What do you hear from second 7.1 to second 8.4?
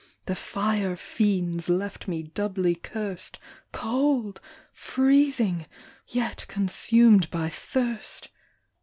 by thirst.